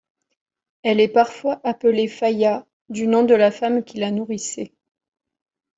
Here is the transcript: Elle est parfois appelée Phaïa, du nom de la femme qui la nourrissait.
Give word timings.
Elle 0.81 0.99
est 0.99 1.09
parfois 1.13 1.61
appelée 1.63 2.07
Phaïa, 2.07 2.65
du 2.89 3.05
nom 3.05 3.21
de 3.21 3.35
la 3.35 3.51
femme 3.51 3.83
qui 3.83 3.99
la 3.99 4.09
nourrissait. 4.09 4.73